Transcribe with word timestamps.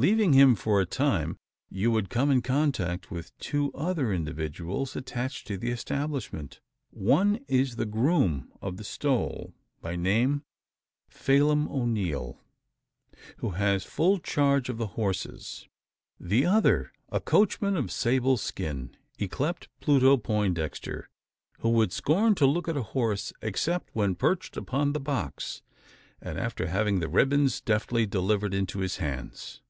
Leaving 0.00 0.32
him 0.32 0.54
for 0.54 0.80
a 0.80 0.86
time, 0.86 1.36
you 1.68 1.90
would 1.90 2.08
come 2.08 2.30
in 2.30 2.40
contact 2.40 3.10
with 3.10 3.36
two 3.38 3.72
other 3.72 4.12
individuals 4.12 4.94
attached 4.94 5.44
to 5.44 5.56
the 5.58 5.70
establishment. 5.72 6.60
One 6.90 7.44
is 7.48 7.74
the 7.74 7.84
groom 7.84 8.52
of 8.62 8.76
the 8.76 8.84
"stole," 8.84 9.54
by 9.80 9.96
name 9.96 10.44
Phelim 11.08 11.66
O'Neal 11.68 12.40
who 13.38 13.50
has 13.50 13.82
full 13.84 14.20
charge 14.20 14.68
of 14.68 14.78
the 14.78 14.86
horses. 14.94 15.66
The 16.20 16.46
other 16.46 16.92
a 17.08 17.18
coachman 17.18 17.76
of 17.76 17.90
sable 17.90 18.36
skin, 18.36 18.96
yclept 19.18 19.66
Pluto 19.80 20.16
Poindexter; 20.16 21.10
who 21.58 21.70
would 21.70 21.90
scorn 21.92 22.36
to 22.36 22.46
look 22.46 22.68
at 22.68 22.76
a 22.76 22.82
horse 22.94 23.32
except 23.42 23.90
when 23.94 24.14
perched 24.14 24.56
upon 24.56 24.92
the 24.92 25.00
"box," 25.00 25.60
and 26.20 26.38
after 26.38 26.68
having 26.68 27.00
the 27.00 27.08
"ribbons" 27.08 27.60
deftly 27.60 28.06
delivered 28.06 28.54
into 28.54 28.78
his 28.78 28.98
hands. 28.98 29.60